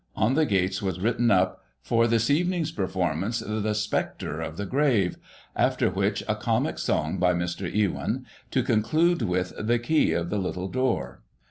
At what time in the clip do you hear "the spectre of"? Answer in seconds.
3.41-4.57